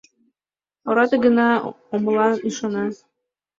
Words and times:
Ораде 0.89 1.17
гына 1.25 1.47
омылан 1.93 2.33
ӱшана... 2.47 2.85